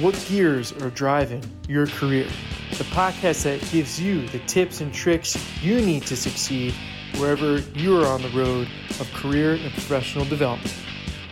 [0.00, 2.26] What Gears Are Driving Your Career?
[2.78, 6.72] The podcast that gives you the tips and tricks you need to succeed
[7.18, 8.66] wherever you are on the road
[8.98, 10.74] of career and professional development.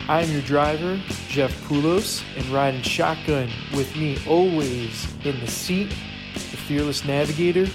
[0.07, 5.89] I am your driver, Jeff Poulos, and riding shotgun with me always in the seat,
[6.35, 7.65] the fearless navigator,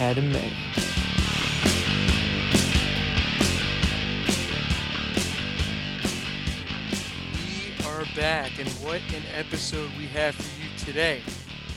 [0.00, 0.67] Adam May.
[8.58, 11.20] And what an episode we have for you today.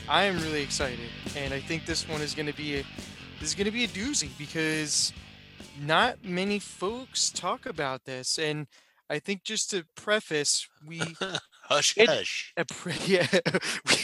[0.08, 2.84] I am really excited, and I think this one is going to be a
[3.38, 5.12] this is going to be a doozy because
[5.80, 8.66] not many folks talk about this, and
[9.08, 11.00] I think just to preface, we
[11.62, 12.52] hush hush.
[12.56, 12.64] a
[13.06, 13.26] yeah,
[13.86, 13.94] we,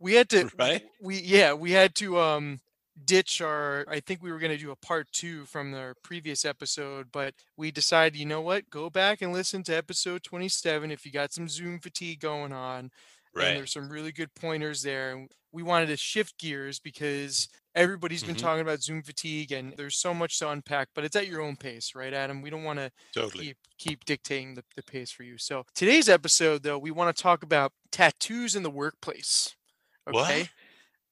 [0.00, 0.82] we had to Right?
[1.00, 2.60] we yeah we had to um
[3.06, 6.44] ditch our i think we were going to do a part two from our previous
[6.44, 11.06] episode but we decided you know what go back and listen to episode 27 if
[11.06, 12.90] you got some zoom fatigue going on and
[13.34, 13.54] Right.
[13.54, 18.34] there's some really good pointers there and we wanted to shift gears because everybody's been
[18.34, 18.40] Mhm.
[18.40, 21.56] talking about zoom fatigue and there's so much to unpack but it's at your own
[21.56, 23.44] pace right adam we don't want to Totally.
[23.46, 25.38] keep keep dictating the, the pace for you.
[25.38, 29.56] So today's episode though, we want to talk about tattoos in the workplace.
[30.04, 30.30] What?
[30.30, 30.48] Okay.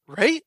[0.06, 0.42] Right?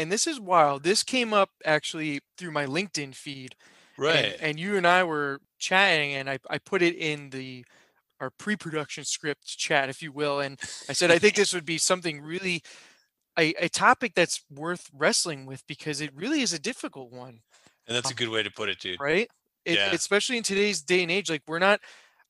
[0.00, 0.82] And this is wild.
[0.82, 3.54] This came up actually through my LinkedIn feed.
[3.96, 4.36] and- Right.
[4.40, 7.64] And, you and I were chatting and I, I put it in the
[8.18, 10.40] our pre-production script chat, if you will.
[10.40, 12.62] And I said, I think this would be something really
[13.38, 17.40] a, a topic that's worth wrestling with because it really is a difficult one
[17.86, 19.00] and that's a good way to put it, dude.
[19.00, 19.28] right?
[19.64, 19.92] It, Yeah.
[19.92, 21.80] Especially in today's day and age, like we're not.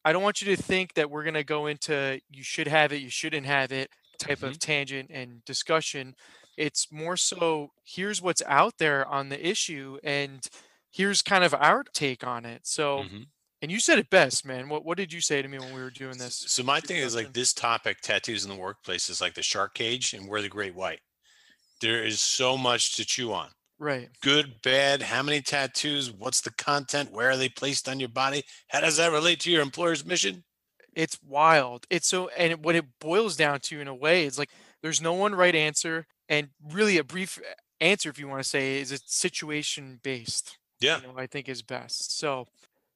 [0.05, 3.03] I don't want you to think that we're gonna go into you should have it,
[3.03, 4.47] you shouldn't have it type Mm-hmm.
[4.49, 6.15] of tangent and discussion.
[6.61, 10.47] It's more so here's what's out there on the issue, and
[10.91, 12.67] here's kind of our take on it.
[12.67, 13.31] So, Mhm.
[13.63, 14.69] and you said it best, man.
[14.69, 16.47] What what did you say to me when we were doing this?
[16.47, 19.75] So my thing is like this topic, tattoos in the workplace, is like the shark
[19.75, 21.01] cage and we're the great white.
[21.81, 23.53] There is so much to chew on.
[23.79, 24.11] Right.
[24.23, 28.45] Good, bad, how many tattoos, what's the content, where are they placed on your body?
[28.69, 30.45] How does that relate to your employer's mission?
[30.95, 31.87] it's wild.
[31.91, 34.51] It's so, and it- what it boils down to in a way is like
[34.83, 38.49] there's no one right answer, and really a brief uh, answer, if you want to
[38.49, 40.59] say, is it's situation based.
[40.81, 41.01] Yeah.
[41.01, 42.19] you know, I think is best.
[42.19, 42.47] So,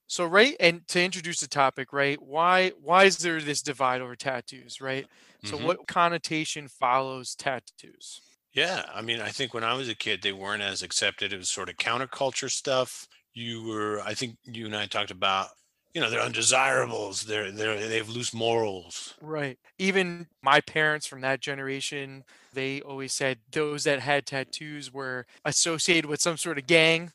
[0.09, 2.21] so right, and to introduce the topic, right?
[2.23, 5.07] Why why is there this divide over tattoos, right?
[5.45, 5.59] So, Mhm.
[5.59, 8.23] what connotation follows tattoos?
[8.53, 11.33] Yeah, I mean, I think when I was a kid, they weren't as accepted.
[11.33, 13.07] It was sort of counterculture stuff.
[13.33, 15.49] You were, I think, you and I talked about,
[15.95, 17.23] you know, they're undesirables.
[17.23, 19.15] They're they're they have loose morals.
[19.21, 19.59] Right.
[19.79, 26.07] Even my parents from that generation, they always said those that had tattoos were associated
[26.07, 27.13] with some sort of gang,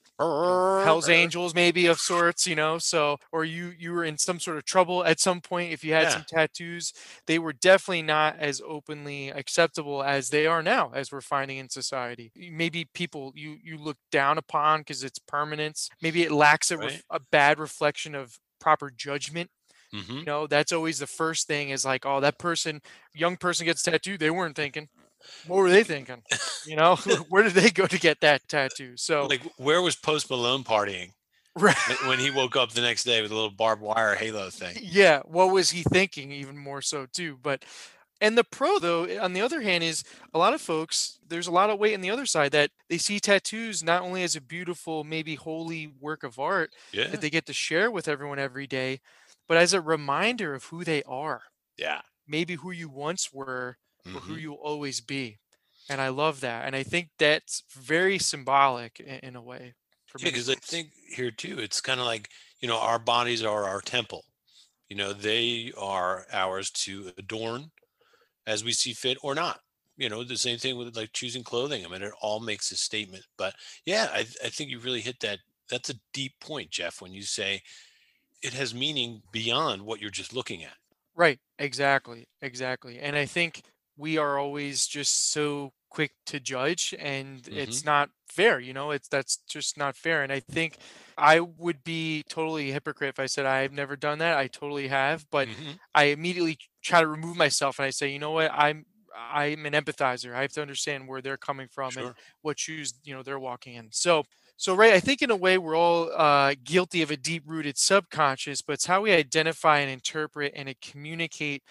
[0.77, 2.77] Hell's Angels maybe of sorts, you know.
[2.79, 5.93] So or you you were in some sort of trouble at some point if you
[5.93, 6.09] had Yeah.
[6.09, 6.93] some tattoos.
[7.27, 11.69] They were definitely not as openly acceptable as they are now as we're finding in
[11.69, 12.31] society.
[12.35, 15.89] Maybe people you you look down upon because it's permanence.
[16.01, 19.49] Maybe it lacks a, ref- a bad reflection of proper judgment
[19.93, 22.81] hmm you know that's always the first thing is like oh that person
[23.13, 24.89] young person gets tattooed they weren't thinking.
[25.43, 26.23] What were they thinking?
[26.63, 26.97] You know
[27.29, 28.97] where did they go to get that tattoo?
[28.97, 31.13] So Like, where was Post Malone partying
[31.59, 31.75] right,
[32.05, 34.79] when he woke up the next day with a little barbed wire halo thing?
[34.79, 37.63] yeah what was he thinking even more so too but
[38.21, 40.03] and the pro though on the other hand is
[40.33, 42.97] a lot of folks there's a lot of weight on the other side that they
[42.97, 47.29] see tattoos not only as a beautiful maybe holy work of art Yeah, that they
[47.29, 48.99] get to share with everyone every day
[49.47, 51.41] but as a reminder of who they are
[51.77, 52.01] yeah.
[52.27, 53.77] maybe who you once were
[54.15, 54.41] or who mhm.
[54.41, 55.39] you'll always be.
[55.89, 56.65] And I love that.
[56.65, 59.73] And I think that's very symbolic in, in a way.
[60.05, 62.29] For Yeah, because I think here too, it's kind of like
[62.61, 64.25] you know, our bodies are our temple.
[64.89, 67.71] You know, they are ours to adorn
[68.49, 69.61] as we see fit or not.
[69.97, 71.85] You know, the same thing with like choosing clothing.
[71.85, 73.25] I mean, it all makes a statement.
[73.37, 73.55] But
[73.85, 75.39] yeah, I, I think you really hit that.
[75.69, 77.61] That's a deep point, Jeff, when you say
[78.41, 80.77] it has meaning beyond what you're just looking at.
[81.15, 81.39] Right.
[81.57, 82.27] Exactly.
[82.41, 82.99] Exactly.
[82.99, 83.61] And I think
[83.97, 89.07] we are always just so quick to judge and it's not fair you know it's
[89.07, 90.77] that's just not fair and i think
[91.17, 95.25] i would be totally hypocrite if i said i've never done that i totally have
[95.31, 95.79] but Mhm.
[95.95, 98.85] I immediately try to remove myself and I say, you know what, I'm
[99.15, 100.33] I'm an empathizer.
[100.35, 102.11] I have to understand where they're coming from and
[102.41, 103.89] what shoes you know they're walking in.
[103.91, 104.23] So
[104.57, 108.61] so right, I think in a way we're all uh, guilty of a deep-rooted subconscious,
[108.61, 111.63] but it's how we identify and interpret and communicate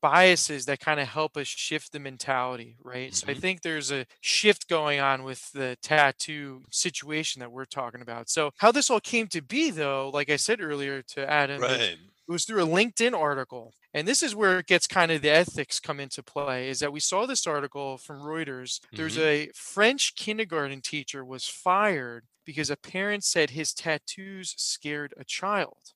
[0.00, 3.14] biases that kind of help us shift the mentality, right?
[3.14, 3.42] So I Mhm.
[3.42, 8.28] think there's a shift going on with the tattoo situation that we're talking about.
[8.28, 11.98] So how this all came to be though, like I said earlier to Adam, Right.
[12.32, 13.74] It was through a LinkedIn article.
[13.92, 16.92] And this is where it gets kind of the ethics come into play is that
[16.92, 18.80] we saw this article from Reuters.
[18.90, 19.22] There's Mhm.
[19.48, 25.92] a French kindergarten teacher was fired because a parent said his tattoos scared a child.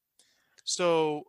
[0.64, 1.24] So,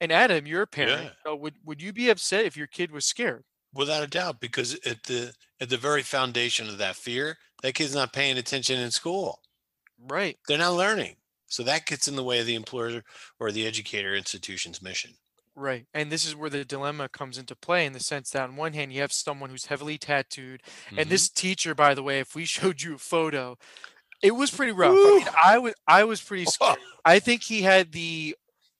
[0.00, 1.12] and Adam, you're a parent.
[1.26, 1.32] Yeah.
[1.32, 3.44] uh, would would you be upset if your kid was scared?
[3.72, 7.94] Without a doubt, because at the at the very foundation of that fear, that kid's
[7.94, 9.42] not paying attention in school.
[9.98, 10.38] Right.
[10.46, 11.16] They're not learning.
[11.52, 13.02] So that gets in the way of the employer
[13.40, 15.16] or the educator institution's mission.
[15.54, 15.86] Right.
[15.92, 18.72] And this is where the dilemma comes into play in the sense that on one
[18.72, 20.62] hand you have someone who's heavily tattooed.
[20.96, 21.10] And Mhm.
[21.10, 23.56] this teacher, by the way, if we showed you a photo,
[24.22, 25.04] it was pretty rough.
[25.06, 26.78] I, mean, I was I was pretty scared.
[27.04, 28.36] I think he had the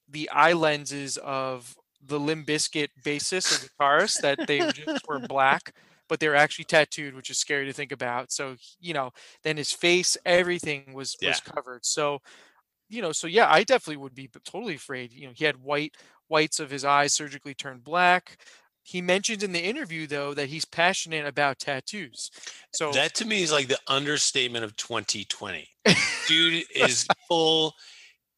[0.07, 5.75] the eye lenses of the Limp Bizkit bassist or guitarist that they just were black,
[6.09, 8.31] but they're actually tattooed, which is scary to think about.
[8.31, 9.11] So you know,
[9.43, 11.29] then his face, everything was Yeah.
[11.29, 11.85] was covered.
[11.85, 12.19] So
[12.89, 15.13] you know, so yeah, I definitely would be totally afraid.
[15.13, 15.95] You know, he had white
[16.27, 18.37] whites of his eyes surgically turned black.
[18.83, 22.29] He mentioned in the interview though that he's passionate about tattoos.
[22.73, 25.69] So That to me is like the understatement of 2020.
[26.27, 27.73] Dude is full.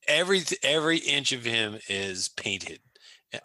[0.07, 2.79] Every every inch of him is painted.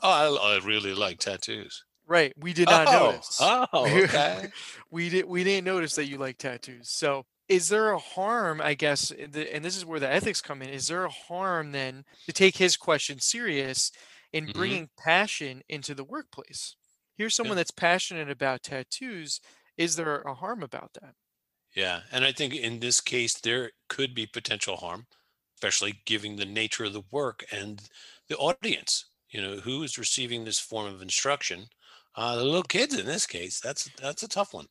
[0.02, 1.84] Oh, I, I really like tattoos.
[2.06, 3.38] right, we did not oh, notice.
[3.40, 4.48] Oh, okay.
[4.90, 6.90] we did we didn't notice that you like tattoos.
[6.90, 10.70] So is there a harm, I guess, and this is where the ethics come in,
[10.70, 13.92] is there a harm then to take his question serious
[14.32, 14.50] in Mhm.
[14.50, 16.76] bringing passion into the workplace?
[17.16, 19.40] Here's someone that's passionate about tattoos.
[19.76, 21.16] Is there a harm about that?
[21.74, 25.06] yeah, and I think in this case there could be potential harm,
[25.56, 27.88] especially given the nature of the work and
[28.28, 29.06] the audience.
[29.28, 31.68] You know, who is receiving this form of instruction?
[32.16, 33.60] Uh, the little kids in this case.
[33.60, 34.66] That's that's a tough one.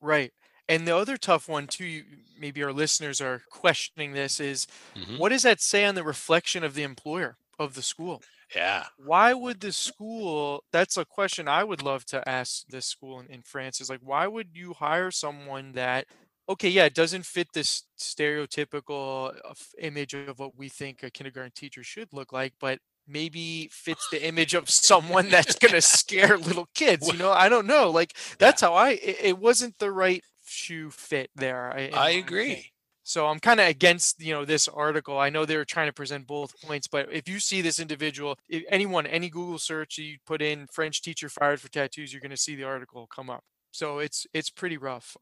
[0.00, 0.32] Right.
[0.68, 2.04] And the other tough one too,
[2.36, 5.18] maybe our listeners are questioning this is Mhm.
[5.18, 8.24] what does that say on the reflection of the employer of the school?
[8.54, 8.88] Yeah.
[8.96, 13.26] why would the school that's a question i would love to ask this school in,
[13.28, 16.06] in france is like why would you hire someone that
[16.48, 21.52] okay yeah it doesn't fit this stereotypical uh, image of what we think a kindergarten
[21.54, 26.36] teacher should look like but maybe fits the image of someone that's going to scare
[26.38, 29.90] little kids you know i don't know like that's how i it, it wasn't the
[29.92, 32.72] right shoe fit there I, I agree.
[33.02, 35.18] So I'm kind of against, you know, this article.
[35.18, 38.38] I know they were trying to present both points, but if you see this individual,
[38.48, 42.30] if anyone, any Google search you put in French teacher fired for tattoos, you're going
[42.32, 43.44] to see the article come up.
[43.70, 45.16] So it's it's pretty rough.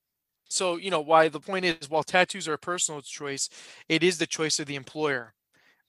[0.49, 3.49] So you know why the point is, while tattoos are a personal choice,
[3.89, 5.35] it is the choice of the employer,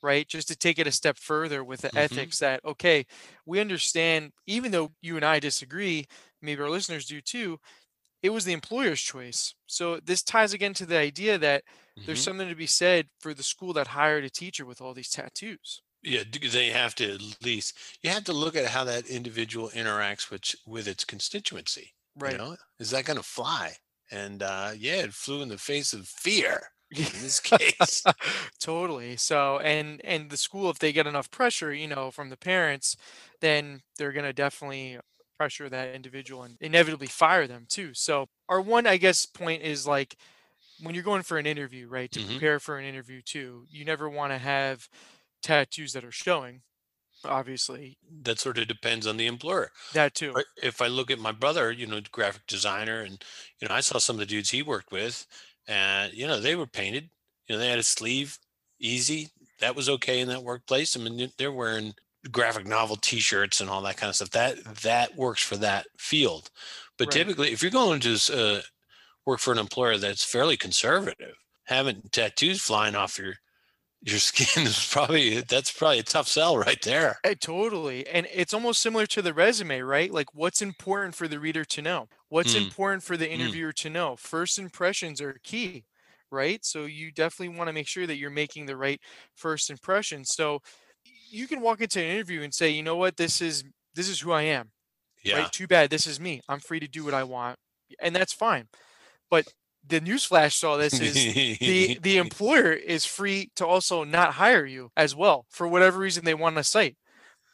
[0.03, 0.27] right?
[0.27, 1.97] Just to take it a step further with the Mhm.
[1.97, 3.05] ethics that okay,
[3.45, 6.05] we understand, even though you and I disagree,
[6.41, 7.59] maybe our listeners do too.
[8.27, 9.55] It was the employer's choice.
[9.67, 11.63] So this ties again to the idea that
[12.05, 12.23] there's Mhm.
[12.23, 15.81] something to be said for the school that hired a teacher with all these tattoos.
[16.03, 20.29] Yeah, they have to at least you have to look at how that individual interacts
[20.29, 21.95] with with its constituency.
[22.15, 22.33] Right.
[22.33, 23.77] You know, is that going to fly?
[24.11, 28.09] And uh, yeah, it flew in the face of fear in this case.
[28.59, 29.17] totally.
[29.17, 32.95] So and and the school if they get enough pressure, you know, from the parents,
[33.41, 34.99] then they're going to definitely
[35.37, 37.93] pressure that individual and inevitably fire them too.
[37.93, 40.17] So our one I guess point is like
[40.79, 42.11] when you're going for an interview, right?
[42.13, 42.21] To Mhm.
[42.21, 44.89] prepare for an interview too, you never want to have
[45.43, 46.63] tattoos that are showing
[47.25, 49.71] obviously that sort of depends on the employer.
[49.91, 50.41] that too.
[50.61, 53.23] If I look at my brother, you know, graphic designer, and
[53.59, 55.27] you know, I saw some of the dudes he worked with,
[55.67, 57.11] and you know, they were painted.
[57.47, 58.39] You know, they had a sleeve,
[58.79, 59.29] easy.
[59.59, 60.95] That was okay in that workplace.
[60.97, 61.95] I mean, they're wearing
[62.31, 64.31] graphic novel T-shirts and all that kind of stuff.
[64.31, 66.49] That that works for that field.
[66.97, 67.11] But Right.
[67.11, 68.61] typically, if you're going to uh,
[69.25, 73.35] work for an employer that's fairly conservative, having tattoos flying off your
[74.01, 77.19] your skin is probably that's probably a tough sell right there.
[77.23, 78.07] Eh, totally.
[78.07, 80.11] And it's almost similar to the resume, right?
[80.11, 82.07] Like what's important for the reader to know?
[82.29, 82.55] What's Mm.
[82.55, 84.15] important for the interviewer to know?
[84.15, 85.85] First impressions are key,
[86.31, 86.63] right?
[86.63, 89.01] So you definitely want to make sure that you're making the right
[89.35, 90.25] first impression.
[90.25, 90.59] So
[91.29, 93.17] you can walk into an interview and say, "You know what?
[93.17, 93.63] This is
[93.95, 94.71] this is who I am."
[95.23, 95.39] Yeah.
[95.39, 95.51] Right?
[95.51, 96.41] Too bad this is me.
[96.47, 97.57] I'm free to do what I want.
[97.99, 98.67] And that's fine.
[99.29, 99.47] But
[99.85, 104.91] the newsflash saw this is the the employer is free to also not hire you
[104.97, 106.97] as well for whatever reason they want to cite.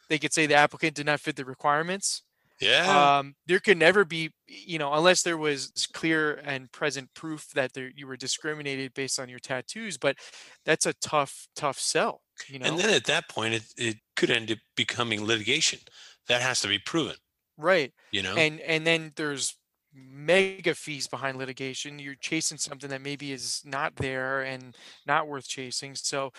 [0.08, 2.22] They could say the applicant did not fit the requirements.
[2.60, 3.18] yeah.
[3.18, 7.72] Um, there could never be, you know, unless there was clear and present proof that
[7.72, 9.96] there, you were discriminated based on your tattoos.
[9.96, 10.16] But
[10.64, 12.20] that's a tough, tough sell.
[12.46, 15.80] You know, And then at that point, it, it could end up becoming litigation.
[16.26, 17.16] That has to be proven,
[17.56, 17.92] right?
[18.10, 18.36] you know?
[18.36, 19.56] And and then there's
[19.92, 21.98] mega fees behind litigation.
[22.00, 24.76] You're chasing something that maybe is not there and
[25.06, 25.94] not worth chasing.
[25.94, 26.32] So,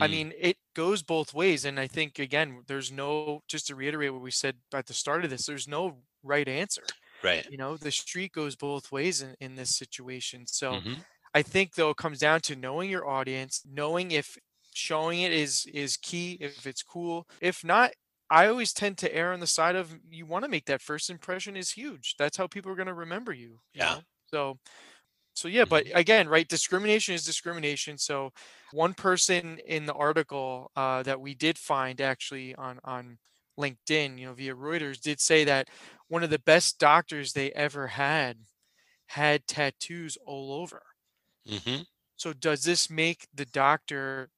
[0.00, 1.66] I Mm, mean, it goes both ways.
[1.66, 5.24] And I think, again, there's no, just to reiterate what we said at the start
[5.24, 6.94] of this, there's no right answer.
[7.22, 7.46] right.
[7.46, 10.46] You know, the street goes both ways in, in this situation.
[10.46, 11.04] So, hmm
[11.34, 14.36] I think though it comes down to knowing your audience, knowing if
[14.74, 17.28] showing it is is key, if it's cool.
[17.40, 17.92] If not,
[18.30, 21.10] I always tend to err on the side of you want to make that first
[21.10, 22.16] impression is huge.
[22.18, 23.60] That's how people are going to remember you.
[23.74, 23.88] you Yeah.
[23.88, 24.02] know?
[24.26, 24.58] So
[25.34, 27.98] so yeah, but hmm again, right, discrimination is discrimination.
[27.98, 28.32] So
[28.70, 33.18] one person in the article uh, that we did find actually on on
[33.58, 35.68] LinkedIn, you know, via Reuters, did say that
[36.08, 38.38] one of the best doctors they ever had
[39.08, 40.82] had tattoos all over.
[41.46, 41.82] hmm
[42.16, 44.30] So does this make the doctor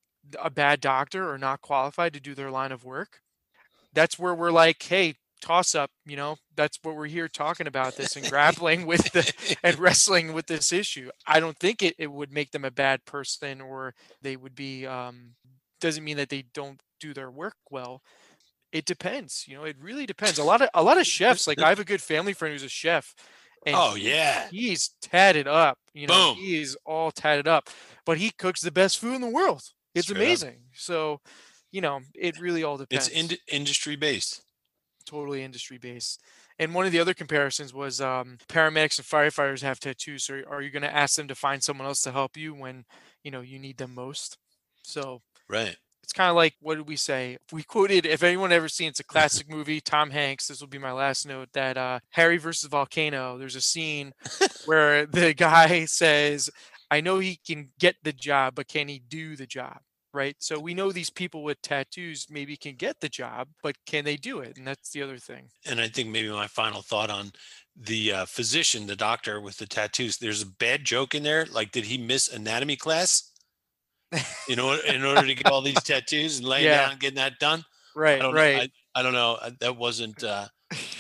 [0.43, 3.21] a bad doctor or not qualified to do their line of work?
[3.93, 5.15] That's where we're like, hey,
[5.45, 9.57] toss up, you know, that's what we're here talking about this and grappling with the
[9.63, 11.11] and wrestling with this issue.
[11.27, 14.87] I don't think it, it would make them a bad person or they would be
[14.87, 15.35] um
[15.81, 18.03] doesn't mean that they don't do their work well.
[18.73, 20.39] It depends, you know, it really depends.
[20.39, 22.63] A lot of a lot of chefs, like I have a good family friend who's
[22.63, 23.15] a chef
[23.67, 24.49] and oh yeah.
[24.51, 26.37] he's tatted up, you know, Boom.
[26.37, 27.69] he is all tatted up,
[28.07, 29.63] but he cooks the best food in the world.
[29.95, 30.23] It's Straight up.
[30.27, 30.57] amazing.
[30.75, 31.21] So,
[31.71, 33.09] you know, it really all It's depends.
[33.09, 34.43] ind- industry based.
[35.07, 36.21] totally industry based.
[36.59, 40.25] And one of the other comparisons was um, paramedics and firefighters have tattoos.
[40.25, 42.85] So are you going to ask them to find someone else to help you when
[43.23, 44.39] you know you need them most?
[44.83, 45.77] So Right.
[46.03, 47.39] it's kind of like what did we say?
[47.53, 50.47] We quoted if anyone ever seen it's a classic movie, Tom Hanks.
[50.47, 53.37] This will be my last note that uh, Harry versus Volcano.
[53.37, 54.13] There's a scene
[54.67, 56.49] where the guy says,
[56.91, 59.79] "I know he can get the job, but can he do the job?"
[60.13, 60.37] Right.
[60.39, 64.17] So we know these people with tattoos maybe can get the job, but can they
[64.17, 64.57] do it?
[64.57, 65.49] And that's the other thing.
[65.67, 67.33] And I think maybe my final thought on
[67.75, 70.19] the uh, physician, the doctor with the tattoos.
[70.19, 71.47] There's a bad joke in there.
[71.47, 73.33] Like, did he miss anatomy class?
[74.49, 76.83] You know, in order to get all these tattoos and laying Yeah.
[76.83, 77.65] down, and getting that done.
[77.97, 78.21] Right.
[78.21, 78.35] don't.
[78.35, 78.71] Right.
[78.95, 79.39] I, I don't know.
[79.59, 80.23] That wasn't.
[80.23, 80.47] Uh,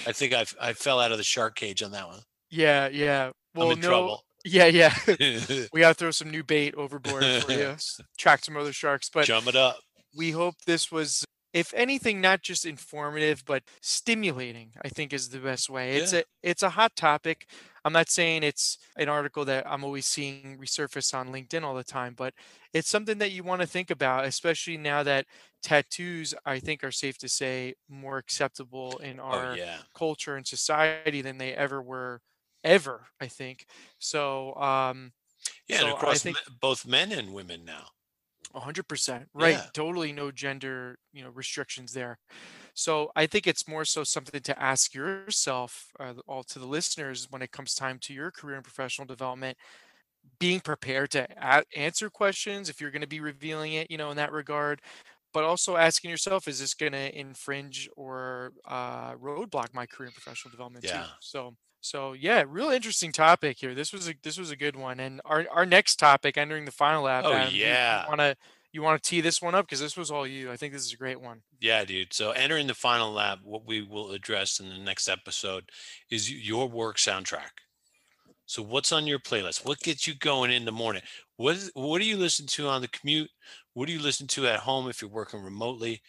[0.06, 2.20] I think I I fell out of the shark cage on that one.
[2.50, 2.88] yeah.
[2.88, 3.30] Yeah.
[3.54, 3.88] Well, no.
[3.88, 4.24] trouble.
[4.44, 4.66] Yeah.
[4.66, 4.94] Yeah.
[5.72, 7.76] we got to throw some new bait overboard for you.
[8.18, 9.78] Track some other sharks, but Jump it up.
[10.16, 15.38] we hope this was if anything not just informative but stimulating i think is the
[15.38, 16.20] best way it's Yeah.
[16.20, 17.48] a it's a hot topic
[17.84, 21.84] i'm not saying it's an article that i'm always seeing resurface on linkedin all the
[21.84, 22.34] time but
[22.72, 25.26] it's something that you want to think about especially now that
[25.62, 29.78] tattoos i think are safe to say more acceptable in Oh our yeah.
[29.96, 32.20] culture and society than they ever were
[32.64, 33.66] ever i think
[33.98, 35.12] so um
[35.68, 37.86] Yeah, So and I across think- both men and women now.
[38.54, 39.28] Hundred percent.
[39.34, 39.56] Right.
[39.56, 39.66] Yeah.
[39.72, 42.18] Totally no gender, you know, restrictions there.
[42.74, 47.26] So I think it's more so something to ask yourself, uh, all to the listeners,
[47.30, 49.58] when it comes time to your career and professional development,
[50.38, 54.10] being prepared to a- answer questions if you're going to be revealing it, you know,
[54.12, 54.80] in that regard,
[55.32, 60.14] but also asking yourself, is this going to infringe or uh, roadblock my career and
[60.14, 61.02] professional development Yeah.
[61.02, 61.08] too?
[61.20, 61.56] So.
[61.84, 63.74] So yeah, real interesting topic here.
[63.74, 66.72] This was a this was a good one, and our our next topic, entering the
[66.72, 67.24] final lap.
[67.26, 68.02] Oh, Adam, yeah.
[68.02, 68.36] you want to
[68.72, 70.50] you want to tee this one up because this was all you.
[70.50, 71.42] I think this is a great one.
[71.60, 72.14] Yeah, dude.
[72.14, 75.70] So entering the final lap, what we will address in the next episode
[76.10, 77.60] is your work soundtrack.
[78.46, 79.66] So what's on your playlist?
[79.66, 81.02] What gets you going in the morning?
[81.36, 83.30] What is, what do you listen to on the commute?
[83.74, 86.00] What do you listen to at home if you're working remotely?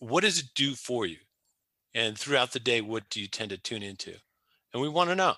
[0.00, 1.18] What does it do for you?
[1.94, 4.14] And throughout the day, what do you tend to tune into?
[4.74, 5.36] And we want to know.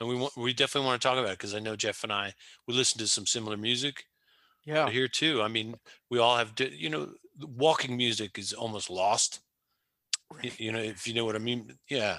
[0.00, 2.12] And we want, we definitely want to talk about it because I know Jeff and
[2.12, 2.34] I
[2.66, 4.06] we listen to some similar music
[4.64, 5.42] Yeah, but here too.
[5.42, 5.76] I mean,
[6.10, 9.40] we all have, you know, walking music is almost lost.
[10.32, 10.58] Right.
[10.58, 11.78] You know, if you know what I mean.
[11.88, 12.18] Yeah,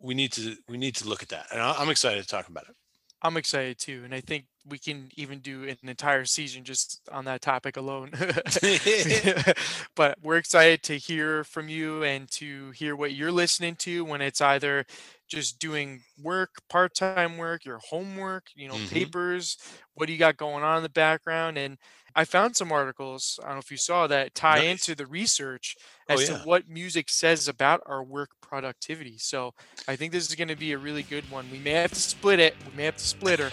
[0.00, 2.48] we need to we need to look at that, and I- I'm excited to talk
[2.48, 2.76] about it.
[3.20, 7.24] I'm excited too, and I think we can even do an entire season just on
[7.24, 8.12] that topic alone.
[9.96, 14.20] but we're excited to hear from you and to hear what you're listening to when
[14.22, 14.84] it's either
[15.26, 18.88] just doing work, part-time work, your homework, you know, Mhm.
[18.88, 19.56] papers,
[19.94, 21.58] what do you got going on in the background?
[21.58, 21.76] And
[22.14, 24.88] I found some articles, I don't know if you saw that, tie Nice.
[24.88, 25.76] into the research
[26.10, 26.38] Oh, as yeah.
[26.38, 29.18] to what music says about our work productivity.
[29.18, 29.54] So
[29.86, 31.46] I think this is going to be a really good one.
[31.52, 32.56] We may have to split it.
[32.70, 33.50] We may have to split her,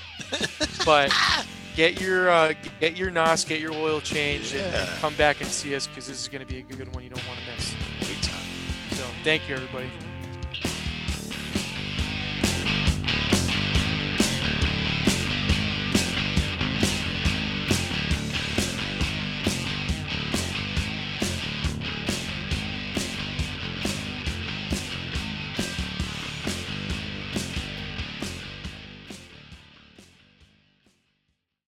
[0.85, 1.11] but
[1.75, 5.49] get your uh, get your NOS, get your oil changed, and, and come back and
[5.49, 7.45] see us because this is going to be a good one you don't want to
[7.53, 7.75] miss.
[7.99, 8.41] Big time.
[8.91, 9.89] So thank you, everybody.